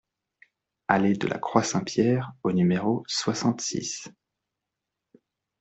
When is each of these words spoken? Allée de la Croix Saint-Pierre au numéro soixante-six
Allée 0.87 1.13
de 1.13 1.27
la 1.27 1.37
Croix 1.37 1.61
Saint-Pierre 1.61 2.31
au 2.41 2.51
numéro 2.51 3.03
soixante-six 3.05 4.07